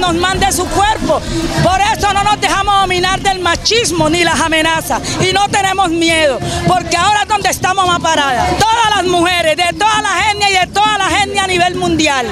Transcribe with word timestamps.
nos 0.00 0.14
mande 0.14 0.50
su 0.50 0.64
cuerpo. 0.66 1.20
Por 1.62 1.80
eso 1.94 2.12
no 2.12 2.24
nos 2.24 2.40
dejamos 2.40 2.80
dominar 2.80 3.20
del 3.20 3.40
machismo 3.40 4.08
ni 4.08 4.24
las 4.24 4.40
amenazas. 4.40 5.02
Y 5.20 5.32
no 5.32 5.48
tenemos 5.48 5.90
miedo, 5.90 6.38
porque 6.66 6.96
ahora 6.96 7.22
es 7.22 7.28
donde 7.28 7.50
estamos 7.50 7.86
más 7.86 8.00
paradas. 8.00 8.58
Todas 8.58 8.96
las 8.96 9.06
mujeres, 9.06 9.56
de 9.56 9.72
toda 9.78 10.02
la 10.02 10.30
etnia 10.30 10.50
y 10.50 10.66
de 10.66 10.72
toda 10.72 10.98
la 10.98 11.22
etnia 11.22 11.44
a 11.44 11.46
nivel 11.46 11.74
mundial. 11.76 12.26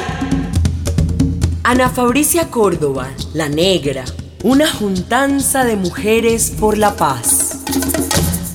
Ana 1.62 1.90
Fabricia 1.90 2.48
Córdoba, 2.48 3.08
La 3.34 3.48
Negra, 3.48 4.04
una 4.42 4.70
juntanza 4.70 5.64
de 5.64 5.76
mujeres 5.76 6.52
por 6.58 6.78
la 6.78 6.96
paz. 6.96 7.58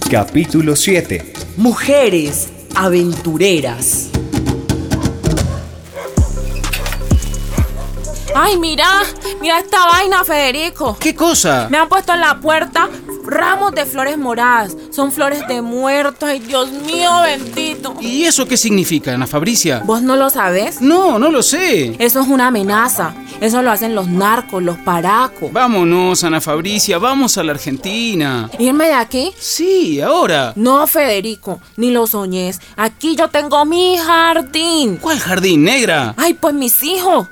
Capítulo 0.10 0.76
7. 0.76 1.34
Mujeres 1.58 2.50
aventureras. 2.76 4.10
Ay, 8.36 8.58
mira, 8.58 8.88
mira 9.42 9.60
esta 9.60 9.86
vaina, 9.88 10.24
Federico. 10.24 10.98
¿Qué 11.00 11.14
cosa? 11.16 11.68
Me 11.70 11.78
han 11.78 11.88
puesto 11.88 12.14
en 12.14 12.22
la 12.22 12.40
puerta 12.40 12.90
ramos 13.26 13.74
de 13.74 13.86
flores 13.86 14.18
moradas. 14.18 14.76
Son 14.92 15.12
flores 15.12 15.48
de 15.48 15.62
muertos. 15.62 16.30
Ay, 16.30 16.40
Dios 16.40 16.72
mío, 16.72 17.12
bendito. 17.24 17.96
¿Y 18.02 18.24
eso 18.24 18.48
qué 18.48 18.58
significa, 18.58 19.14
Ana 19.14 19.28
Fabricia? 19.28 19.82
¿Vos 19.86 20.02
no 20.02 20.16
lo 20.16 20.30
sabes? 20.30 20.82
No, 20.82 21.20
no 21.20 21.30
lo 21.30 21.44
sé. 21.44 21.96
Eso 22.00 22.22
es 22.22 22.28
una 22.28 22.48
amenaza. 22.48 23.14
Eso 23.40 23.62
lo 23.62 23.72
hacen 23.72 23.94
los 23.96 24.08
narcos, 24.08 24.64
los 24.64 24.78
paracos. 24.78 25.52
Vámonos, 25.52 26.24
Ana 26.24 26.40
Fabricia, 26.40 26.98
vamos 26.98 27.38
a 27.38 27.44
la 27.44 27.52
Argentina. 27.52 28.50
¿Irme 28.58 28.86
de 28.86 28.94
aquí? 28.94 29.34
Sí, 29.38 30.00
ahora. 30.02 30.54
No, 30.56 30.88
Federico, 30.88 31.60
ni 31.78 31.92
lo 31.92 32.08
soñes. 32.08 32.62
Aquí 32.78 33.16
yo 33.16 33.30
tengo 33.30 33.66
mi 33.66 33.98
jardín. 33.98 34.98
¿Cuál 34.98 35.20
jardín, 35.20 35.64
negra? 35.64 36.14
Ay, 36.18 36.36
pues 36.36 36.54
mis 36.54 36.84
hijos. 36.84 37.28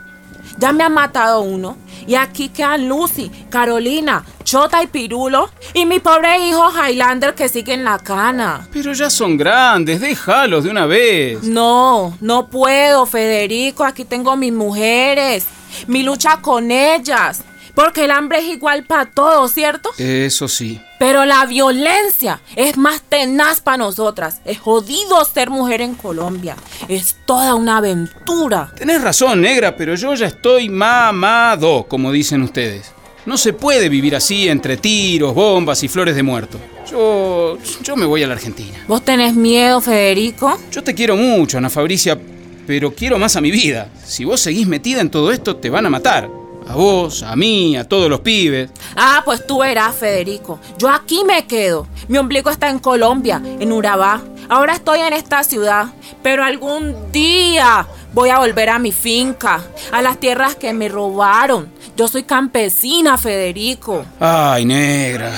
Ya 0.62 0.72
me 0.72 0.84
han 0.84 0.94
matado 0.94 1.42
uno. 1.42 1.76
Y 2.06 2.14
aquí 2.14 2.50
quedan 2.50 2.88
Lucy, 2.88 3.32
Carolina, 3.50 4.24
Chota 4.44 4.84
y 4.84 4.88
Pirulo. 4.88 5.50
Y 5.74 5.88
mi 5.88 6.00
pobre 6.00 6.38
hijo 6.48 6.70
Highlander 6.72 7.34
que 7.34 7.50
sigue 7.50 7.74
en 7.74 7.84
la 7.84 7.98
cana. 7.98 8.68
Pero 8.72 8.94
ya 8.94 9.10
son 9.10 9.38
grandes, 9.38 10.00
déjalos 10.02 10.64
de 10.64 10.70
una 10.70 10.86
vez. 10.86 11.42
No, 11.42 12.16
no 12.22 12.48
puedo, 12.48 13.08
Federico. 13.08 13.84
Aquí 13.84 14.06
tengo 14.06 14.38
mis 14.38 14.54
mujeres. 14.54 15.48
Mi 15.88 16.04
lucha 16.04 16.38
con 16.38 16.70
ellas. 16.70 17.44
Porque 17.76 18.06
el 18.06 18.12
hambre 18.12 18.40
es 18.40 18.46
igual 18.46 18.84
para 18.84 19.06
todos, 19.06 19.54
¿cierto? 19.54 19.90
Eso 19.98 20.48
sí. 20.48 20.82
Pero 21.00 21.26
la 21.26 21.46
violencia 21.46 22.42
es 22.56 22.78
más 22.78 23.02
tenaz 23.02 23.62
para 23.62 23.78
nosotras. 23.78 24.42
Es 24.46 24.60
jodido 24.60 25.24
ser 25.26 25.50
mujer 25.50 25.82
en 25.82 25.96
Colombia. 25.96 26.56
Es 26.88 27.16
toda 27.26 27.56
una 27.56 27.78
aventura. 27.78 28.72
Tenés 28.78 29.02
razón, 29.02 29.42
negra, 29.42 29.76
pero 29.76 29.96
yo 29.96 30.14
ya 30.14 30.28
estoy 30.28 30.70
mamado, 30.70 31.86
como 31.88 32.12
dicen 32.12 32.42
ustedes. 32.44 32.92
No 33.26 33.38
se 33.38 33.54
puede 33.54 33.88
vivir 33.88 34.16
así 34.16 34.50
entre 34.50 34.78
tiros, 34.78 35.36
bombas 35.36 35.84
y 35.84 35.88
flores 35.88 36.16
de 36.16 36.24
muerto. 36.24 36.60
Yo. 36.90 37.58
yo 37.84 37.96
me 37.96 38.06
voy 38.06 38.24
a 38.24 38.28
la 38.28 38.34
Argentina. 38.34 38.84
¿Vos 38.88 39.06
tenés 39.06 39.36
miedo, 39.36 39.80
Federico? 39.80 40.58
Yo 40.72 40.84
te 40.84 40.96
quiero 40.96 41.16
mucho, 41.16 41.60
Ana 41.60 41.70
Fabricia, 41.70 42.20
pero 42.66 42.94
quiero 42.94 43.20
más 43.20 43.36
a 43.36 43.42
mi 43.42 43.52
vida. 43.52 43.90
Si 44.04 44.26
vos 44.26 44.42
seguís 44.42 44.68
metida 44.68 45.02
en 45.02 45.12
todo 45.12 45.32
esto, 45.32 45.56
te 45.56 45.70
van 45.70 45.86
a 45.86 45.90
matar. 45.92 46.41
A 46.68 46.76
vos, 46.76 47.24
a 47.24 47.36
mí, 47.36 47.76
a 47.76 47.88
todos 47.88 48.10
los 48.10 48.22
pibes. 48.22 48.70
Ah, 48.96 49.22
pues 49.26 49.46
tú 49.46 49.60
verás, 49.60 49.96
Federico. 49.96 50.60
Yo 50.78 50.90
aquí 50.90 51.24
me 51.26 51.46
quedo. 51.46 51.88
Mi 52.08 52.18
ombligo 52.18 52.50
está 52.50 52.70
en 52.70 52.80
Colombia, 52.80 53.42
en 53.44 53.72
Urabá. 53.72 54.22
Ahora 54.50 54.74
estoy 54.74 55.00
en 55.00 55.14
esta 55.14 55.44
ciudad, 55.44 55.88
pero 56.22 56.44
algún 56.44 57.12
día 57.12 57.88
voy 58.14 58.30
a 58.30 58.40
volver 58.40 58.70
a 58.70 58.80
mi 58.80 58.92
finca, 58.92 59.62
a 59.92 60.02
las 60.02 60.20
tierras 60.20 60.56
que 60.56 60.74
me 60.74 60.90
robaron. 60.90 61.72
Yo 61.96 62.08
soy 62.08 62.24
campesina, 62.24 63.18
Federico. 63.18 64.06
Ay, 64.20 64.66
negra. 64.66 65.32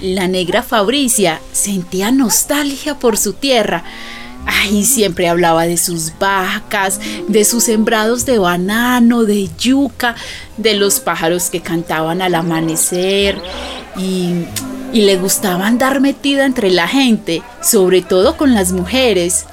La 0.00 0.28
negra 0.28 0.62
Fabricia 0.62 1.40
sentía 1.52 2.10
nostalgia 2.10 2.98
por 2.98 3.16
su 3.16 3.32
tierra. 3.32 3.84
Ay, 4.46 4.84
siempre 4.84 5.28
hablaba 5.28 5.64
de 5.64 5.76
sus 5.76 6.12
vacas, 6.18 7.00
de 7.28 7.44
sus 7.44 7.64
sembrados 7.64 8.26
de 8.26 8.38
banano, 8.38 9.24
de 9.24 9.48
yuca, 9.58 10.14
de 10.56 10.74
los 10.74 11.00
pájaros 11.00 11.50
que 11.50 11.60
cantaban 11.60 12.22
al 12.22 12.34
amanecer 12.34 13.40
y, 13.96 14.44
y 14.92 15.02
le 15.02 15.16
gustaba 15.16 15.66
andar 15.66 16.00
metida 16.00 16.44
entre 16.44 16.70
la 16.70 16.88
gente, 16.88 17.42
sobre 17.62 18.02
todo 18.02 18.36
con 18.36 18.54
las 18.54 18.72
mujeres. 18.72 19.46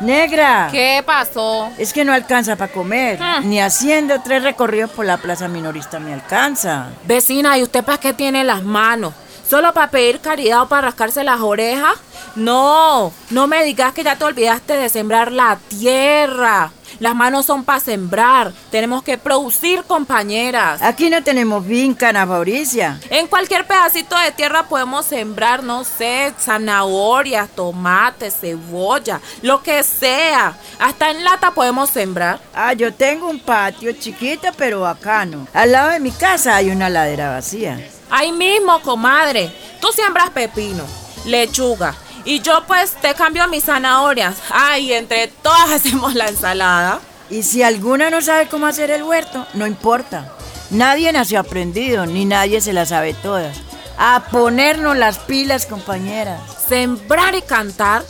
Negra. 0.00 0.68
¿Qué 0.70 1.02
pasó? 1.04 1.70
Es 1.76 1.92
que 1.92 2.04
no 2.04 2.12
alcanza 2.12 2.56
para 2.56 2.72
comer. 2.72 3.18
Ah. 3.20 3.40
Ni 3.42 3.60
haciendo 3.60 4.20
tres 4.22 4.42
recorridos 4.42 4.90
por 4.90 5.04
la 5.04 5.16
plaza 5.16 5.48
minorista 5.48 5.98
me 5.98 6.14
alcanza. 6.14 6.90
Vecina, 7.04 7.58
¿y 7.58 7.62
usted 7.62 7.82
para 7.84 7.98
qué 7.98 8.12
tiene 8.12 8.44
las 8.44 8.62
manos? 8.62 9.12
¿Solo 9.48 9.72
para 9.72 9.90
pedir 9.90 10.20
caridad 10.20 10.62
o 10.62 10.68
para 10.68 10.88
rascarse 10.88 11.24
las 11.24 11.40
orejas? 11.40 11.94
No, 12.36 13.12
no 13.30 13.46
me 13.46 13.64
digas 13.64 13.94
que 13.94 14.04
ya 14.04 14.16
te 14.16 14.24
olvidaste 14.24 14.74
de 14.74 14.90
sembrar 14.90 15.32
la 15.32 15.58
tierra. 15.68 16.70
Las 17.00 17.14
manos 17.14 17.46
son 17.46 17.64
para 17.64 17.80
sembrar. 17.80 18.52
Tenemos 18.70 19.02
que 19.02 19.16
producir, 19.16 19.84
compañeras. 19.84 20.82
Aquí 20.82 21.08
no 21.08 21.22
tenemos 21.22 21.66
vinca, 21.66 22.10
Ana 22.10 22.26
Fabricia. 22.26 23.00
En 23.08 23.26
cualquier 23.26 23.66
pedacito 23.66 24.18
de 24.18 24.32
tierra 24.32 24.64
podemos 24.64 25.06
sembrar, 25.06 25.62
no 25.62 25.82
sé, 25.84 26.34
zanahorias, 26.38 27.48
tomates, 27.48 28.34
cebolla, 28.38 29.20
lo 29.40 29.62
que 29.62 29.82
sea. 29.82 30.58
Hasta 30.78 31.10
en 31.10 31.24
lata 31.24 31.52
podemos 31.52 31.88
sembrar. 31.88 32.38
Ah, 32.54 32.74
yo 32.74 32.92
tengo 32.92 33.28
un 33.28 33.40
patio 33.40 33.92
chiquito 33.92 34.48
pero 34.58 34.80
bacano. 34.80 35.46
Al 35.54 35.72
lado 35.72 35.90
de 35.90 36.00
mi 36.00 36.10
casa 36.10 36.56
hay 36.56 36.70
una 36.70 36.90
ladera 36.90 37.30
vacía. 37.30 37.78
Ahí 38.10 38.32
mismo, 38.32 38.80
comadre. 38.80 39.52
Tú 39.80 39.88
siembras 39.92 40.30
pepino, 40.30 40.84
lechuga. 41.24 41.94
Y 42.24 42.40
yo 42.40 42.64
pues 42.66 42.92
te 42.92 43.14
cambio 43.14 43.48
mis 43.48 43.64
zanahorias. 43.64 44.36
Ay, 44.50 44.92
entre 44.92 45.28
todas 45.28 45.70
hacemos 45.72 46.14
la 46.14 46.28
ensalada. 46.28 47.00
Y 47.30 47.42
si 47.42 47.62
alguna 47.62 48.10
no 48.10 48.22
sabe 48.22 48.48
cómo 48.48 48.66
hacer 48.66 48.90
el 48.90 49.02
huerto, 49.02 49.46
no 49.54 49.66
importa. 49.66 50.34
Nadie 50.70 51.12
nació 51.12 51.40
aprendido, 51.40 52.06
ni 52.06 52.24
nadie 52.24 52.60
se 52.60 52.72
las 52.72 52.90
sabe 52.90 53.14
todas. 53.14 53.56
A 53.98 54.24
ponernos 54.30 54.96
las 54.96 55.18
pilas, 55.18 55.66
compañeras. 55.66 56.40
Sembrar 56.68 57.34
y 57.34 57.42
cantar, 57.42 58.04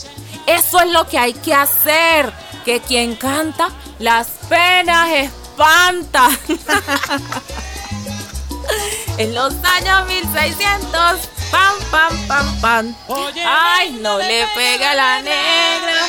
eso 0.47 0.81
es 0.81 0.91
lo 0.91 1.07
que 1.07 1.19
hay 1.19 1.33
que 1.33 1.55
hacer. 1.55 2.33
Que 2.65 2.81
quien 2.81 3.15
canta, 3.15 3.69
las 3.99 4.29
penas 4.49 5.09
espanta. 5.11 6.29
en 9.19 9.35
los 9.35 9.55
años 9.65 10.07
1600, 10.09 10.91
pam, 11.51 11.75
pam, 11.91 12.27
pam, 12.29 12.61
pam. 12.61 12.97
Ay, 13.47 13.99
no 14.01 14.19
le 14.19 14.47
pega 14.55 14.95
la 14.95 15.23
negra. 15.23 16.09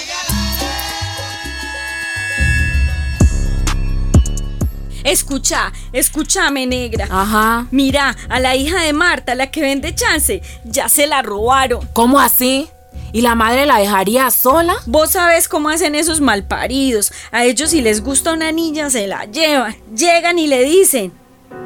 Escucha, 5.04 5.72
escúchame, 5.94 6.68
negra. 6.68 7.08
Ajá. 7.10 7.68
Mira, 7.72 8.16
a 8.28 8.40
la 8.40 8.56
hija 8.56 8.82
de 8.82 8.94
Marta, 8.94 9.34
la 9.34 9.50
que 9.50 9.62
vende 9.62 9.96
chance, 9.96 10.42
ya 10.66 10.90
se 10.90 11.08
la 11.08 11.22
robaron. 11.22 11.88
¿Cómo 11.94 12.20
así? 12.20 12.70
¿Y 13.12 13.22
la 13.22 13.34
madre 13.34 13.66
la 13.66 13.80
dejaría 13.80 14.30
sola? 14.30 14.76
Vos 14.86 15.12
sabés 15.12 15.48
cómo 15.48 15.70
hacen 15.70 15.96
esos 15.96 16.22
malparidos. 16.22 17.12
A 17.32 17.46
ellos 17.46 17.72
si 17.72 17.82
les 17.82 18.04
gusta 18.04 18.34
una 18.34 18.52
niña 18.52 18.90
se 18.90 19.08
la 19.08 19.26
llevan. 19.26 19.76
Llegan 19.96 20.38
y 20.38 20.48
le 20.48 20.64
dicen, 20.64 21.14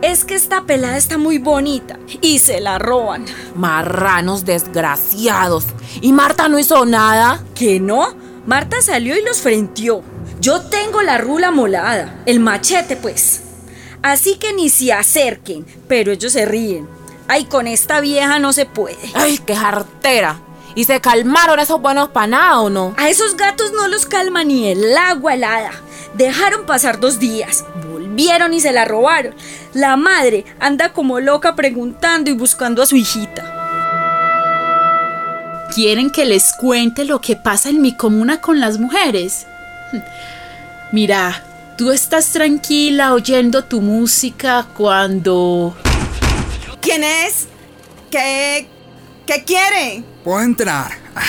es 0.01 0.25
que 0.25 0.35
esta 0.35 0.63
pelada 0.63 0.97
está 0.97 1.17
muy 1.17 1.37
bonita. 1.37 1.97
Y 2.21 2.39
se 2.39 2.59
la 2.59 2.77
roban. 2.77 3.25
Marranos 3.55 4.45
desgraciados. 4.45 5.65
¿Y 6.01 6.11
Marta 6.11 6.47
no 6.49 6.59
hizo 6.59 6.85
nada? 6.85 7.43
¿Que 7.55 7.79
no? 7.79 8.15
Marta 8.45 8.81
salió 8.81 9.17
y 9.17 9.23
los 9.23 9.41
frenteó. 9.41 10.03
Yo 10.41 10.61
tengo 10.61 11.01
la 11.01 11.17
rula 11.17 11.51
molada, 11.51 12.21
el 12.25 12.41
machete 12.41 12.97
pues. 12.97 13.41
Así 14.01 14.35
que 14.35 14.51
ni 14.51 14.69
se 14.69 14.91
acerquen, 14.91 15.65
pero 15.87 16.11
ellos 16.11 16.33
se 16.33 16.45
ríen. 16.45 16.89
Ay, 17.29 17.45
con 17.45 17.67
esta 17.67 18.01
vieja 18.01 18.39
no 18.39 18.51
se 18.51 18.65
puede. 18.65 18.97
¡Ay, 19.13 19.37
qué 19.37 19.55
jartera! 19.55 20.41
¿Y 20.75 20.83
se 20.83 20.99
calmaron 20.99 21.59
esos 21.59 21.79
buenos 21.79 22.09
panados 22.09 22.65
o 22.65 22.69
no? 22.69 22.93
A 22.97 23.09
esos 23.09 23.37
gatos 23.37 23.71
no 23.71 23.87
los 23.87 24.05
calma 24.05 24.43
ni 24.43 24.67
el 24.67 24.97
agua 24.97 25.35
helada. 25.35 25.71
Dejaron 26.15 26.65
pasar 26.65 26.99
dos 26.99 27.19
días, 27.19 27.65
volvieron 27.89 28.53
y 28.53 28.59
se 28.59 28.71
la 28.71 28.85
robaron. 28.85 29.33
La 29.73 29.97
madre 29.97 30.45
anda 30.59 30.93
como 30.93 31.19
loca 31.19 31.55
preguntando 31.55 32.29
y 32.29 32.33
buscando 32.33 32.83
a 32.83 32.85
su 32.85 32.95
hijita. 32.95 33.43
¿Quieren 35.73 36.11
que 36.11 36.25
les 36.25 36.53
cuente 36.53 37.03
lo 37.03 37.19
que 37.19 37.35
pasa 37.35 37.69
en 37.69 37.81
mi 37.81 37.97
comuna 37.97 38.41
con 38.41 38.59
las 38.59 38.77
mujeres? 38.77 39.47
Mira, 40.91 41.43
tú 41.79 41.91
estás 41.91 42.29
tranquila 42.31 43.13
oyendo 43.13 43.63
tu 43.63 43.81
música 43.81 44.67
cuando... 44.77 45.75
¿Quién 46.79 47.03
es? 47.03 47.47
¿Qué, 48.11 48.67
qué 49.25 49.43
quiere? 49.43 50.03
Puedo 50.23 50.41
entrar. 50.41 50.91
Ah, 51.15 51.21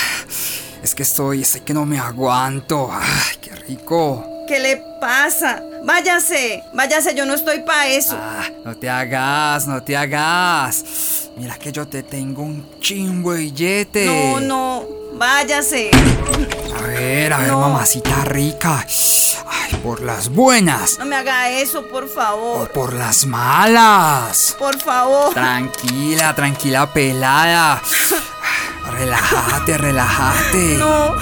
Es 0.82 0.94
que 0.94 1.04
estoy, 1.04 1.40
estoy 1.40 1.62
que 1.62 1.72
no 1.72 1.86
me 1.86 1.98
aguanto. 1.98 2.90
Ay, 2.92 3.36
qué 3.40 3.54
rico. 3.56 4.26
¿Qué 4.46 4.58
le 4.58 4.76
pasa? 5.00 5.62
Váyase, 5.84 6.64
váyase, 6.72 7.14
yo 7.14 7.24
no 7.24 7.34
estoy 7.34 7.60
para 7.60 7.88
eso. 7.88 8.16
Ah, 8.18 8.44
no 8.64 8.76
te 8.76 8.90
hagas, 8.90 9.66
no 9.66 9.82
te 9.82 9.96
hagas. 9.96 11.30
Mira 11.36 11.56
que 11.56 11.72
yo 11.72 11.86
te 11.88 12.02
tengo 12.02 12.42
un 12.42 12.78
chimbo 12.80 13.32
billete. 13.32 14.06
No, 14.06 14.40
no, 14.40 14.84
váyase. 15.14 15.90
A 16.76 16.82
ver, 16.82 17.32
a 17.32 17.38
ver, 17.38 17.52
mamacita 17.52 18.24
rica. 18.24 18.84
Ay, 19.46 19.74
por 19.82 20.02
las 20.02 20.28
buenas. 20.28 20.98
No 20.98 21.06
me 21.06 21.16
haga 21.16 21.50
eso, 21.50 21.86
por 21.88 22.08
favor. 22.08 22.68
O 22.68 22.72
por 22.72 22.92
las 22.92 23.24
malas. 23.24 24.54
Por 24.58 24.78
favor. 24.78 25.32
Tranquila, 25.32 26.34
tranquila, 26.34 26.92
pelada. 26.92 27.80
Relájate, 28.92 29.78
relájate. 29.78 30.76
No. 30.78 31.14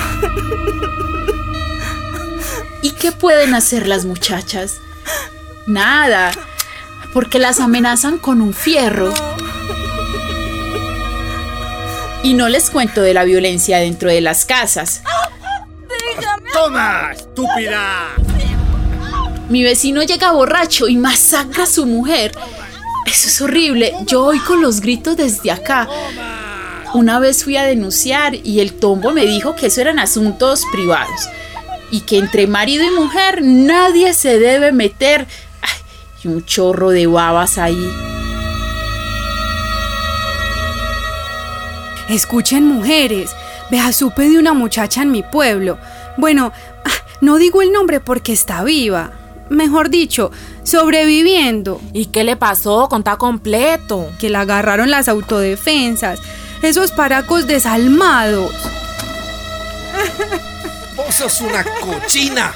¿Y 3.02 3.06
qué 3.06 3.10
pueden 3.10 3.52
hacer 3.52 3.88
las 3.88 4.04
muchachas? 4.04 4.76
Nada, 5.66 6.30
porque 7.12 7.40
las 7.40 7.58
amenazan 7.58 8.16
con 8.16 8.40
un 8.40 8.54
fierro. 8.54 9.12
Y 12.22 12.34
no 12.34 12.48
les 12.48 12.70
cuento 12.70 13.02
de 13.02 13.12
la 13.12 13.24
violencia 13.24 13.78
dentro 13.78 14.08
de 14.08 14.20
las 14.20 14.44
casas. 14.44 15.02
¡Toma, 16.52 17.10
estúpida! 17.12 18.06
Mi 19.48 19.64
vecino 19.64 20.04
llega 20.04 20.30
borracho 20.30 20.86
y 20.86 20.96
masacra 20.96 21.64
a 21.64 21.66
su 21.66 21.86
mujer. 21.86 22.30
Eso 23.04 23.26
es 23.26 23.40
horrible. 23.40 23.96
Yo 24.06 24.26
oigo 24.26 24.54
los 24.54 24.80
gritos 24.80 25.16
desde 25.16 25.50
acá. 25.50 25.88
Una 26.94 27.18
vez 27.18 27.42
fui 27.42 27.56
a 27.56 27.64
denunciar 27.64 28.36
y 28.36 28.60
el 28.60 28.74
tombo 28.74 29.10
me 29.10 29.26
dijo 29.26 29.56
que 29.56 29.66
eso 29.66 29.80
eran 29.80 29.98
asuntos 29.98 30.62
privados 30.70 31.28
y 31.92 32.00
que 32.00 32.18
entre 32.18 32.48
marido 32.48 32.84
y 32.84 32.90
mujer 32.90 33.42
nadie 33.42 34.14
se 34.14 34.40
debe 34.40 34.72
meter. 34.72 35.28
Ay, 35.60 35.78
y 36.24 36.28
un 36.28 36.44
chorro 36.44 36.90
de 36.90 37.06
babas 37.06 37.58
ahí. 37.58 37.92
Escuchen 42.08 42.66
mujeres, 42.66 43.36
vea, 43.70 43.92
supe 43.92 44.28
de 44.28 44.38
una 44.38 44.54
muchacha 44.54 45.02
en 45.02 45.12
mi 45.12 45.22
pueblo. 45.22 45.78
Bueno, 46.16 46.52
ah, 46.84 47.06
no 47.20 47.36
digo 47.36 47.62
el 47.62 47.72
nombre 47.72 48.00
porque 48.00 48.32
está 48.32 48.64
viva. 48.64 49.12
Mejor 49.50 49.90
dicho, 49.90 50.30
sobreviviendo. 50.62 51.78
¿Y 51.92 52.06
qué 52.06 52.24
le 52.24 52.36
pasó? 52.36 52.88
Contá 52.88 53.18
completo. 53.18 54.10
Que 54.18 54.30
la 54.30 54.40
agarraron 54.40 54.90
las 54.90 55.08
autodefensas. 55.08 56.20
Esos 56.62 56.90
paracos 56.92 57.46
desalmados. 57.46 58.50
Sos 61.12 61.42
una 61.42 61.62
cochina. 61.62 62.54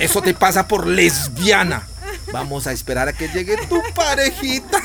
Eso 0.00 0.22
te 0.22 0.34
pasa 0.34 0.68
por 0.68 0.86
lesbiana. 0.86 1.86
Vamos 2.32 2.66
a 2.68 2.72
esperar 2.72 3.08
a 3.08 3.12
que 3.12 3.28
llegue 3.28 3.56
tu 3.66 3.82
parejita 3.92 4.80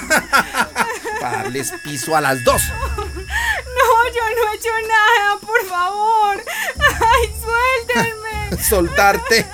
para 1.22 1.44
darles 1.44 1.72
piso 1.84 2.16
a 2.16 2.22
las 2.22 2.44
dos. 2.44 2.62
No, 2.98 4.14
yo 4.14 4.24
no 4.36 4.52
he 4.52 4.56
hecho 4.56 4.70
nada, 4.88 5.40
por 5.42 5.66
favor. 5.68 6.44
Ay, 6.80 7.34
suéltenme. 7.40 8.64
Soltarte. 8.64 9.46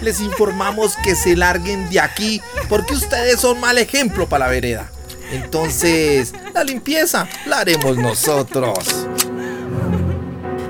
Les 0.00 0.20
informamos 0.20 0.96
que 1.04 1.14
se 1.14 1.36
larguen 1.36 1.88
de 1.88 2.00
aquí 2.00 2.42
porque 2.68 2.94
ustedes 2.94 3.40
son 3.40 3.60
mal 3.60 3.78
ejemplo 3.78 4.28
para 4.28 4.46
la 4.46 4.50
vereda. 4.50 4.90
Entonces, 5.30 6.32
la 6.52 6.64
limpieza 6.64 7.28
la 7.46 7.60
haremos 7.60 7.96
nosotros. 7.96 9.06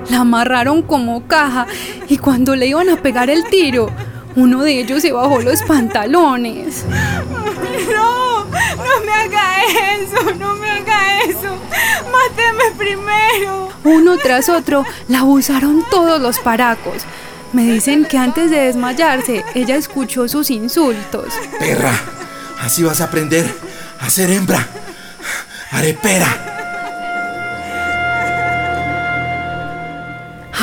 La 0.09 0.19
amarraron 0.19 0.81
como 0.81 1.27
caja 1.27 1.67
y 2.07 2.17
cuando 2.17 2.55
le 2.55 2.67
iban 2.67 2.89
a 2.89 2.97
pegar 2.97 3.29
el 3.29 3.45
tiro, 3.45 3.89
uno 4.35 4.63
de 4.63 4.79
ellos 4.79 5.01
se 5.01 5.11
bajó 5.11 5.41
los 5.41 5.63
pantalones. 5.63 6.85
No, 7.93 8.45
no 8.45 9.05
me 9.05 9.13
haga 9.13 9.63
eso, 9.95 10.33
no 10.37 10.55
me 10.55 10.69
haga 10.69 11.21
eso. 11.21 11.57
Máteme 12.11 12.75
primero. 12.77 13.69
Uno 13.83 14.17
tras 14.17 14.49
otro 14.49 14.85
la 15.07 15.19
abusaron 15.19 15.83
todos 15.89 16.21
los 16.21 16.39
paracos. 16.39 17.03
Me 17.53 17.63
dicen 17.63 18.05
que 18.05 18.17
antes 18.17 18.51
de 18.51 18.57
desmayarse, 18.61 19.45
ella 19.53 19.75
escuchó 19.75 20.27
sus 20.27 20.49
insultos. 20.51 21.33
Perra, 21.57 21.93
así 22.61 22.83
vas 22.83 22.99
a 23.01 23.05
aprender 23.05 23.49
a 24.01 24.09
ser 24.09 24.29
hembra. 24.31 24.67
Arepera. 25.71 26.54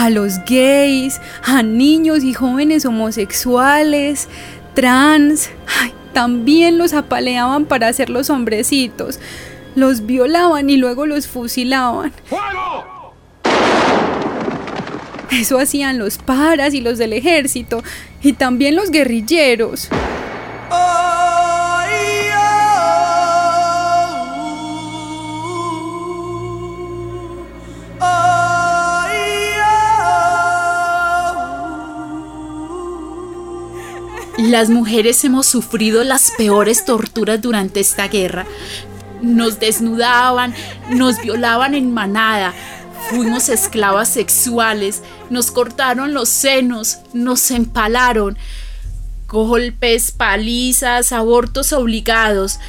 A 0.02 0.10
los 0.10 0.44
gays, 0.44 1.20
a 1.44 1.62
niños 1.62 2.24
y 2.24 2.34
jóvenes 2.34 2.84
homosexuales, 2.84 4.28
trans. 4.74 5.48
también 6.12 6.76
los 6.76 6.92
apaleaban 6.92 7.66
para 7.66 7.86
hacer 7.86 8.10
los 8.10 8.28
hombrecitos. 8.28 9.20
Los 9.76 10.04
violaban 10.04 10.68
y 10.70 10.76
luego 10.76 11.06
los 11.06 11.28
fusilaban. 11.28 12.12
¡Fuego! 12.24 13.14
Eso 15.30 15.60
hacían 15.60 15.98
los 15.98 16.18
paras 16.18 16.74
y 16.74 16.80
los 16.80 16.98
del 16.98 17.12
ejército 17.12 17.84
y 18.22 18.32
también 18.32 18.74
los 18.74 18.90
guerrilleros. 18.90 19.88
Las 34.52 34.68
mujeres 34.68 35.24
hemos 35.24 35.46
sufrido 35.46 36.04
las 36.04 36.30
peores 36.32 36.84
torturas 36.84 37.40
durante 37.40 37.80
esta 37.80 38.08
guerra. 38.08 38.44
Nos 39.22 39.58
desnudaban, 39.58 40.52
nos 40.90 41.22
violaban 41.22 41.74
en 41.74 41.94
manada, 41.94 42.52
fuimos 43.08 43.48
esclavas 43.48 44.10
sexuales, 44.10 45.02
nos 45.30 45.50
cortaron 45.50 46.12
los 46.12 46.28
senos, 46.28 46.98
nos 47.14 47.50
empalaron, 47.50 48.36
golpes, 49.26 50.12
palizas, 50.12 51.12
abortos 51.12 51.72
obligados. 51.72 52.60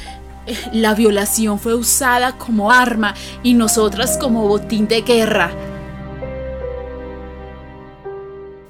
La 0.72 0.94
violación 0.94 1.58
fue 1.58 1.74
usada 1.74 2.38
como 2.38 2.72
arma 2.72 3.14
y 3.42 3.52
nosotras 3.52 4.16
como 4.16 4.48
botín 4.48 4.88
de 4.88 5.02
guerra. 5.02 5.52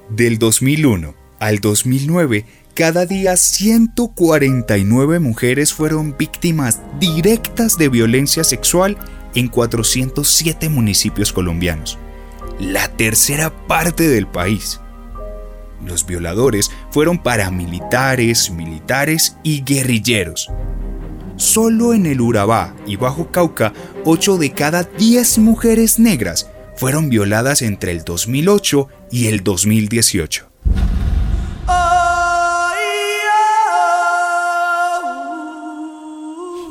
Del 0.09 0.37
2001 0.37 1.15
al 1.39 1.59
2009, 1.59 2.45
cada 2.75 3.05
día 3.05 3.37
149 3.37 5.19
mujeres 5.19 5.73
fueron 5.73 6.17
víctimas 6.17 6.81
directas 6.99 7.77
de 7.77 7.87
violencia 7.87 8.43
sexual 8.43 8.97
en 9.33 9.47
407 9.47 10.67
municipios 10.67 11.31
colombianos, 11.31 11.97
la 12.59 12.89
tercera 12.89 13.49
parte 13.67 14.09
del 14.09 14.27
país. 14.27 14.81
Los 15.85 16.05
violadores 16.05 16.69
fueron 16.91 17.23
paramilitares, 17.23 18.51
militares 18.51 19.37
y 19.41 19.63
guerrilleros. 19.63 20.51
Solo 21.37 21.93
en 21.93 22.05
el 22.05 22.19
Urabá 22.19 22.75
y 22.85 22.97
Bajo 22.97 23.31
Cauca, 23.31 23.71
8 24.03 24.37
de 24.37 24.51
cada 24.51 24.83
10 24.83 25.37
mujeres 25.37 25.97
negras 25.97 26.49
fueron 26.75 27.09
violadas 27.09 27.61
entre 27.61 27.93
el 27.93 28.03
2008 28.03 28.89
y 29.11 29.27
el 29.27 29.43
2018. 29.43 30.54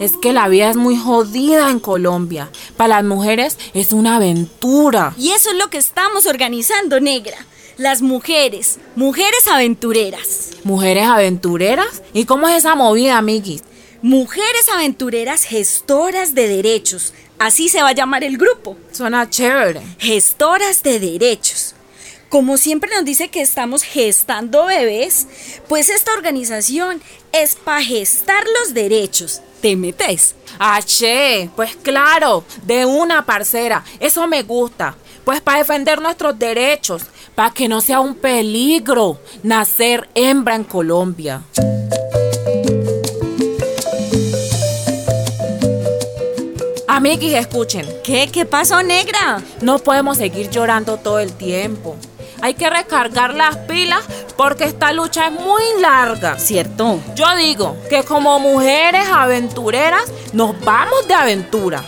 Es 0.00 0.16
que 0.16 0.32
la 0.32 0.48
vida 0.48 0.70
es 0.70 0.76
muy 0.76 0.96
jodida 0.96 1.70
en 1.70 1.78
Colombia. 1.78 2.50
Para 2.76 2.96
las 2.96 3.04
mujeres 3.04 3.58
es 3.74 3.92
una 3.92 4.16
aventura. 4.16 5.14
Y 5.18 5.30
eso 5.30 5.50
es 5.50 5.56
lo 5.56 5.70
que 5.70 5.78
estamos 5.78 6.26
organizando, 6.26 7.00
negra. 7.00 7.36
Las 7.76 8.02
mujeres, 8.02 8.78
mujeres 8.96 9.46
aventureras. 9.48 10.50
¿Mujeres 10.64 11.06
aventureras? 11.06 12.02
¿Y 12.12 12.24
cómo 12.24 12.48
es 12.48 12.56
esa 12.58 12.74
movida, 12.74 13.18
amiguis? 13.18 13.62
Mujeres 14.02 14.68
aventureras 14.72 15.44
gestoras 15.44 16.34
de 16.34 16.48
derechos. 16.48 17.14
Así 17.38 17.68
se 17.68 17.82
va 17.82 17.88
a 17.88 17.94
llamar 17.94 18.24
el 18.24 18.36
grupo. 18.36 18.76
Suena 18.92 19.30
chévere. 19.30 19.80
Gestoras 19.98 20.82
de 20.82 21.00
derechos. 21.00 21.74
Como 22.28 22.56
siempre 22.56 22.90
nos 22.94 23.04
dice 23.04 23.28
que 23.28 23.40
estamos 23.40 23.84
gestando 23.84 24.66
bebés, 24.66 25.28
pues 25.68 25.88
esta 25.88 26.12
organización 26.14 27.00
es 27.32 27.54
para 27.54 27.82
gestar 27.82 28.44
los 28.60 28.74
derechos 28.74 29.40
te 29.64 29.76
metes. 29.76 30.34
Ah, 30.58 30.82
che, 30.84 31.48
pues 31.56 31.74
claro, 31.76 32.44
de 32.64 32.84
una 32.84 33.24
parcera. 33.24 33.82
Eso 33.98 34.26
me 34.26 34.42
gusta. 34.42 34.94
Pues 35.24 35.40
para 35.40 35.56
defender 35.56 36.02
nuestros 36.02 36.38
derechos, 36.38 37.04
para 37.34 37.50
que 37.50 37.66
no 37.66 37.80
sea 37.80 38.00
un 38.00 38.14
peligro 38.14 39.18
nacer 39.42 40.06
hembra 40.14 40.54
en 40.54 40.64
Colombia. 40.64 41.40
Amiguis, 46.86 47.32
escuchen. 47.32 47.88
¿Qué? 48.04 48.28
¿Qué 48.30 48.44
pasó, 48.44 48.82
negra? 48.82 49.42
No 49.62 49.78
podemos 49.78 50.18
seguir 50.18 50.50
llorando 50.50 50.98
todo 50.98 51.20
el 51.20 51.32
tiempo. 51.32 51.96
Hay 52.44 52.52
que 52.52 52.68
recargar 52.68 53.32
las 53.32 53.56
pilas 53.56 54.04
porque 54.36 54.64
esta 54.64 54.92
lucha 54.92 55.28
es 55.28 55.32
muy 55.32 55.62
larga. 55.80 56.38
¿Cierto? 56.38 57.00
Yo 57.14 57.34
digo 57.36 57.74
que 57.88 58.02
como 58.02 58.38
mujeres 58.38 59.06
aventureras 59.10 60.12
nos 60.34 60.60
vamos 60.60 61.08
de 61.08 61.14
aventura. 61.14 61.82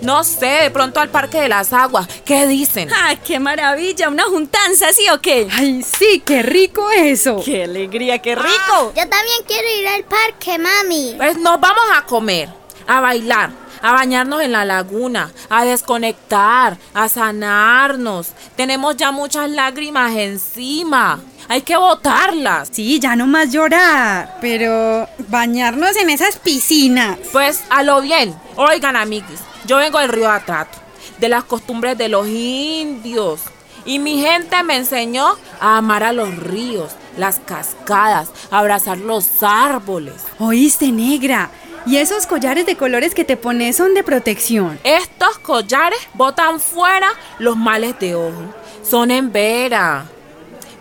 No 0.00 0.24
sé, 0.24 0.46
de 0.46 0.70
pronto 0.72 0.98
al 0.98 1.10
Parque 1.10 1.42
de 1.42 1.48
las 1.48 1.72
Aguas. 1.72 2.08
¿Qué 2.24 2.48
dicen? 2.48 2.90
¡Ah, 2.92 3.14
qué 3.24 3.38
maravilla! 3.38 4.08
¿Una 4.08 4.24
juntanza, 4.24 4.92
sí 4.92 5.08
o 5.10 5.20
qué? 5.20 5.46
¡Ay, 5.52 5.84
sí! 5.84 6.24
¡Qué 6.26 6.42
rico 6.42 6.90
eso! 6.90 7.40
¡Qué 7.44 7.62
alegría, 7.62 8.18
qué 8.20 8.34
rico! 8.34 8.50
Ah, 8.50 8.90
yo 8.96 9.08
también 9.08 9.42
quiero 9.46 9.68
ir 9.78 9.86
al 9.86 10.02
parque, 10.02 10.58
mami. 10.58 11.14
Pues 11.16 11.38
nos 11.38 11.60
vamos 11.60 11.84
a 11.94 12.04
comer, 12.04 12.48
a 12.88 13.00
bailar, 13.00 13.50
a 13.84 13.92
bañarnos 13.92 14.40
en 14.40 14.52
la 14.52 14.64
laguna, 14.64 15.30
a 15.50 15.66
desconectar, 15.66 16.78
a 16.94 17.08
sanarnos. 17.10 18.28
Tenemos 18.56 18.96
ya 18.96 19.12
muchas 19.12 19.50
lágrimas 19.50 20.16
encima. 20.16 21.20
Hay 21.48 21.60
que 21.60 21.76
botarlas. 21.76 22.70
Sí, 22.72 22.98
ya 22.98 23.14
no 23.14 23.26
más 23.26 23.52
llorar. 23.52 24.38
Pero 24.40 25.06
bañarnos 25.28 25.96
en 25.96 26.08
esas 26.08 26.38
piscinas. 26.38 27.18
Pues 27.30 27.62
a 27.68 27.82
lo 27.82 28.00
bien. 28.00 28.34
Oigan, 28.56 28.96
amiguis, 28.96 29.40
yo 29.66 29.76
vengo 29.76 29.98
del 29.98 30.08
río 30.08 30.30
Atrato, 30.30 30.78
de 31.18 31.28
las 31.28 31.44
costumbres 31.44 31.98
de 31.98 32.08
los 32.08 32.26
indios. 32.26 33.42
Y 33.84 33.98
mi 33.98 34.18
gente 34.18 34.62
me 34.62 34.76
enseñó 34.76 35.36
a 35.60 35.76
amar 35.76 36.04
a 36.04 36.14
los 36.14 36.34
ríos, 36.36 36.92
las 37.18 37.38
cascadas, 37.38 38.30
a 38.50 38.60
abrazar 38.60 38.96
los 38.96 39.42
árboles. 39.42 40.22
¿Oíste, 40.38 40.90
negra? 40.90 41.50
Y 41.86 41.98
esos 41.98 42.26
collares 42.26 42.64
de 42.64 42.76
colores 42.76 43.14
que 43.14 43.24
te 43.24 43.36
pones 43.36 43.76
son 43.76 43.92
de 43.94 44.02
protección. 44.02 44.78
Estos 44.84 45.38
collares 45.38 45.98
botan 46.14 46.58
fuera 46.58 47.08
los 47.38 47.56
males 47.56 47.98
de 47.98 48.14
ojo. 48.14 48.54
Son 48.82 49.10
en 49.10 49.30
vera. 49.32 50.06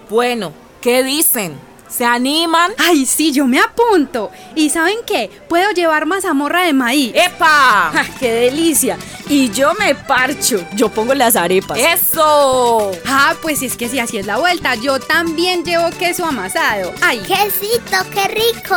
Bueno, 0.10 0.54
¿qué 0.82 1.04
dicen? 1.04 1.58
¿Se 1.90 2.06
animan? 2.06 2.72
Ay, 2.78 3.06
sí, 3.06 3.32
yo 3.32 3.46
me 3.46 3.60
apunto. 3.60 4.32
¿Y 4.56 4.70
saben 4.70 4.98
qué? 5.06 5.30
Puedo 5.48 5.72
llevar 5.72 6.06
mazamorra 6.06 6.64
de 6.64 6.74
maíz. 6.74 7.14
¡Epa! 7.14 7.92
¡Qué 8.20 8.32
delicia! 8.32 8.98
Y 9.36 9.50
yo 9.50 9.74
me 9.80 9.96
parcho. 9.96 10.64
Yo 10.76 10.90
pongo 10.90 11.16
las 11.16 11.36
arepas. 11.36 11.80
¡Eso! 11.80 12.92
Ah, 13.08 13.34
pues 13.42 13.64
es 13.64 13.76
que 13.76 13.90
si 13.90 13.98
así 13.98 14.20
es 14.20 14.28
la 14.28 14.38
vuelta, 14.38 14.76
yo 14.76 15.00
también 15.00 15.66
llevo 15.66 15.90
queso 15.90 16.24
amasado. 16.24 16.94
¡Ay! 17.02 17.18
¡Quesito, 17.22 17.98
qué 18.14 18.28
rico! 18.28 18.76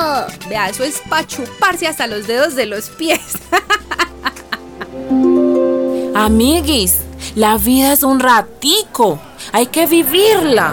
Vea, 0.48 0.70
eso 0.70 0.82
es 0.82 1.02
para 1.10 1.26
chuparse 1.26 1.86
hasta 1.86 2.06
los 2.06 2.26
dedos 2.26 2.54
de 2.54 2.64
los 2.64 2.88
pies. 2.88 3.20
Amiguis, 6.14 7.00
la 7.34 7.58
vida 7.58 7.92
es 7.92 8.02
un 8.02 8.18
ratico. 8.18 9.18
Hay 9.52 9.66
que 9.66 9.84
vivirla. 9.84 10.72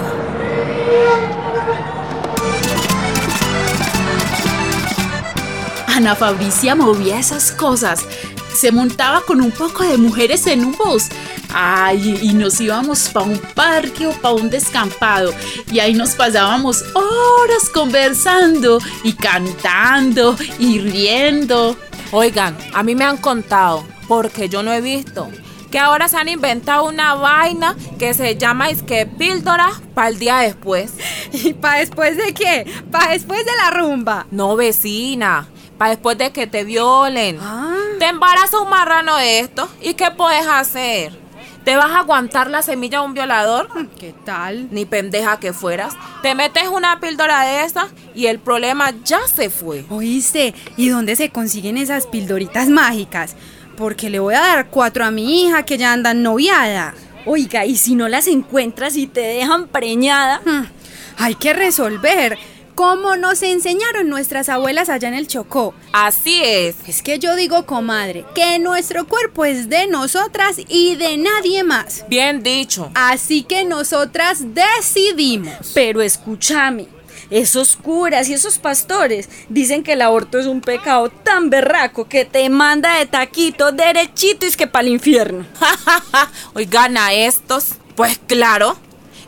Ana 5.87 6.15
Fabricia 6.15 6.73
movía 6.73 7.19
esas 7.19 7.51
cosas. 7.51 8.05
Se 8.53 8.71
montaba 8.71 9.21
con 9.21 9.41
un 9.41 9.51
poco 9.51 9.83
de 9.83 9.97
mujeres 9.97 10.47
en 10.47 10.65
un 10.65 10.73
bus. 10.73 11.07
Ay, 11.53 12.19
y 12.21 12.33
nos 12.33 12.59
íbamos 12.61 13.09
para 13.09 13.25
un 13.25 13.37
parque 13.37 14.07
o 14.07 14.11
para 14.11 14.35
un 14.35 14.49
descampado. 14.49 15.33
Y 15.71 15.79
ahí 15.79 15.93
nos 15.93 16.11
pasábamos 16.11 16.83
horas 16.93 17.69
conversando 17.73 18.79
y 19.03 19.13
cantando 19.13 20.35
y 20.59 20.79
riendo. 20.79 21.75
Oigan, 22.11 22.55
a 22.73 22.83
mí 22.83 22.93
me 22.95 23.05
han 23.05 23.17
contado, 23.17 23.83
porque 24.07 24.47
yo 24.47 24.61
no 24.61 24.71
he 24.71 24.81
visto, 24.81 25.29
que 25.71 25.79
ahora 25.79 26.07
se 26.07 26.17
han 26.17 26.29
inventado 26.29 26.85
una 26.85 27.15
vaina 27.15 27.75
que 27.97 28.13
se 28.13 28.37
llama 28.37 28.67
que 28.85 29.07
píldora 29.07 29.71
para 29.95 30.09
el 30.09 30.19
día 30.19 30.37
después. 30.37 30.93
¿Y 31.33 31.53
para 31.53 31.79
después 31.79 32.15
de 32.15 32.33
qué? 32.35 32.71
¿Para 32.91 33.13
después 33.13 33.43
de 33.43 33.51
la 33.57 33.71
rumba? 33.71 34.27
No, 34.29 34.55
vecina. 34.55 35.47
Para 35.79 35.91
después 35.91 36.19
de 36.19 36.31
que 36.31 36.45
te 36.45 36.63
violen. 36.63 37.39
Te 38.03 38.09
embaraza 38.09 38.59
un 38.59 38.69
marrano 38.69 39.15
de 39.15 39.39
esto. 39.39 39.69
¿Y 39.81 39.93
qué 39.93 40.11
puedes 40.11 40.45
hacer? 40.45 41.17
¿Te 41.63 41.77
vas 41.77 41.89
a 41.89 41.99
aguantar 41.99 42.49
la 42.49 42.61
semilla 42.61 42.99
de 42.99 43.05
un 43.05 43.13
violador? 43.13 43.69
¿Qué 43.97 44.13
tal? 44.25 44.67
Ni 44.71 44.83
pendeja 44.83 45.39
que 45.39 45.53
fueras. 45.53 45.95
Te 46.21 46.35
metes 46.35 46.67
una 46.67 46.99
píldora 46.99 47.45
de 47.45 47.63
esas 47.63 47.91
y 48.13 48.25
el 48.25 48.39
problema 48.39 48.91
ya 49.05 49.19
se 49.33 49.49
fue. 49.49 49.85
¿Oíste? 49.89 50.53
¿Y 50.75 50.89
dónde 50.89 51.15
se 51.15 51.29
consiguen 51.29 51.77
esas 51.77 52.05
pildoritas 52.05 52.67
mágicas? 52.67 53.37
Porque 53.77 54.09
le 54.09 54.19
voy 54.19 54.35
a 54.35 54.41
dar 54.41 54.67
cuatro 54.67 55.05
a 55.05 55.09
mi 55.09 55.41
hija 55.45 55.63
que 55.63 55.77
ya 55.77 55.93
anda 55.93 56.13
noviada. 56.13 56.95
Oiga, 57.25 57.65
¿y 57.65 57.77
si 57.77 57.95
no 57.95 58.09
las 58.09 58.27
encuentras 58.27 58.97
y 58.97 59.07
te 59.07 59.21
dejan 59.21 59.69
preñada? 59.69 60.41
Hmm, 60.43 60.65
hay 61.19 61.35
que 61.35 61.53
resolver. 61.53 62.37
¿Cómo 62.75 63.15
nos 63.17 63.43
enseñaron 63.43 64.09
nuestras 64.09 64.49
abuelas 64.49 64.89
allá 64.89 65.07
en 65.07 65.13
el 65.13 65.27
Chocó? 65.27 65.75
Así 65.91 66.41
es. 66.43 66.75
Es 66.87 67.03
que 67.03 67.19
yo 67.19 67.35
digo, 67.35 67.67
comadre, 67.67 68.25
que 68.33 68.57
nuestro 68.57 69.07
cuerpo 69.07 69.45
es 69.45 69.69
de 69.69 69.85
nosotras 69.85 70.57
y 70.67 70.95
de 70.95 71.17
nadie 71.17 71.63
más. 71.63 72.03
Bien 72.07 72.41
dicho. 72.41 72.89
Así 72.95 73.43
que 73.43 73.63
nosotras 73.63 74.55
decidimos. 74.55 75.53
Pero 75.75 76.01
escúchame, 76.01 76.87
esos 77.29 77.75
curas 77.75 78.27
y 78.29 78.33
esos 78.33 78.57
pastores 78.57 79.29
dicen 79.49 79.83
que 79.83 79.93
el 79.93 80.01
aborto 80.01 80.39
es 80.39 80.47
un 80.47 80.61
pecado 80.61 81.09
tan 81.09 81.51
berraco 81.51 82.07
que 82.07 82.25
te 82.25 82.49
manda 82.49 82.97
de 82.97 83.05
taquito 83.05 83.71
derechito 83.71 84.45
y 84.45 84.49
es 84.49 84.57
que 84.57 84.65
para 84.65 84.87
el 84.87 84.93
infierno. 84.93 85.45
Oigan 86.55 86.97
a 86.97 87.13
estos. 87.13 87.75
Pues 87.95 88.19
claro. 88.25 88.77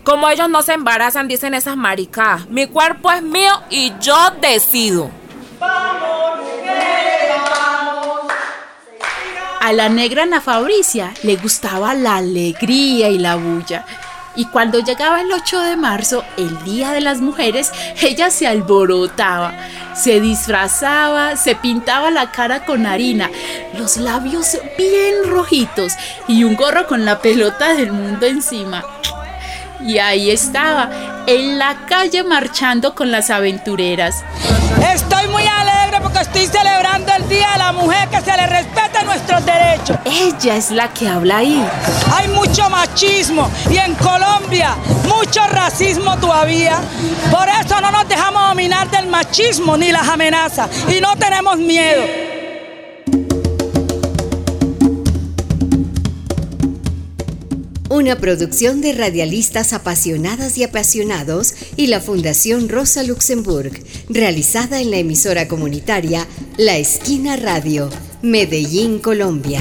Como 0.06 0.30
ellos 0.30 0.48
no 0.50 0.62
se 0.62 0.74
embarazan, 0.74 1.28
dicen 1.28 1.56
esas 1.56 1.76
maricadas. 1.76 2.48
Mi 2.48 2.68
cuerpo 2.68 3.12
es 3.12 3.24
mío 3.24 3.52
y 3.72 3.92
yo 4.00 4.16
decido. 4.40 5.10
A 9.60 9.74
la 9.74 9.90
negra 9.90 10.24
Ana 10.24 10.42
Fabricia 10.42 11.12
le 11.24 11.38
gustaba 11.38 11.96
la 11.96 12.18
alegría 12.18 13.10
y 13.10 13.18
la 13.18 13.36
bulla. 13.36 13.84
Y 14.36 14.46
cuando 14.46 14.78
llegaba 14.78 15.22
el 15.22 15.32
8 15.32 15.62
de 15.62 15.76
marzo, 15.76 16.24
el 16.38 16.64
Día 16.64 16.92
de 16.92 17.02
las 17.02 17.20
Mujeres, 17.20 17.72
ella 18.00 18.30
se 18.30 18.46
alborotaba, 18.46 19.56
se 19.96 20.22
disfrazaba, 20.22 21.36
se 21.36 21.56
pintaba 21.56 22.12
la 22.12 22.32
cara 22.32 22.64
con 22.64 22.86
harina, 22.86 23.32
los 23.76 23.98
labios 23.98 24.56
bien 24.78 25.24
rojitos 25.26 25.94
y 26.28 26.44
un 26.44 26.56
gorro 26.56 26.86
con 26.86 27.06
la 27.06 27.20
pelota 27.20 27.74
del 27.74 27.92
mundo 27.92 28.28
encima. 28.28 28.84
Y 29.86 30.00
ahí 30.00 30.32
estaba, 30.32 30.90
en 31.28 31.60
la 31.60 31.86
calle 31.88 32.24
marchando 32.24 32.96
con 32.96 33.12
las 33.12 33.30
aventureras. 33.30 34.24
Estoy 34.94 35.28
muy 35.28 35.44
alegre 35.44 36.00
porque 36.02 36.22
estoy 36.22 36.48
celebrando 36.48 37.14
el 37.14 37.30
Día 37.30 37.52
de 37.54 37.58
la 37.60 37.72
Mujer, 37.72 38.10
que 38.10 38.20
se 38.20 38.36
le 38.36 38.48
respete 38.48 39.06
nuestros 39.06 39.46
derechos. 39.46 39.98
Ella 40.06 40.56
es 40.56 40.72
la 40.72 40.88
que 40.90 41.08
habla 41.08 41.38
ahí. 41.38 41.64
Hay 42.16 42.28
mucho 42.30 42.68
machismo 42.68 43.48
y 43.70 43.78
en 43.78 43.94
Colombia 43.94 44.76
mucho 45.08 45.46
racismo 45.48 46.18
todavía. 46.18 46.80
Por 47.30 47.48
eso 47.48 47.80
no 47.80 47.92
nos 47.92 48.08
dejamos 48.10 48.50
dominar 48.50 48.90
del 48.90 49.06
machismo 49.08 49.78
ni 49.78 49.92
las 49.92 50.08
amenazas 50.08 50.70
y 50.90 51.00
no 51.00 51.16
tenemos 51.16 51.58
miedo. 51.58 52.35
Una 58.06 58.20
producción 58.20 58.82
de 58.82 58.94
radialistas 58.94 59.74
apasionadas 59.74 60.60
y 60.60 60.64
apasionados 60.64 61.56
y 61.76 61.88
la 61.88 62.00
Fundación 62.00 62.70
Rosa 62.70 63.02
Luxemburg, 63.02 63.72
realizada 64.10 64.80
en 64.80 64.92
la 64.92 64.98
emisora 64.98 65.48
comunitaria 65.48 66.28
La 66.56 66.78
Esquina 66.78 67.36
Radio, 67.36 67.90
Medellín, 68.22 69.00
Colombia. 69.00 69.60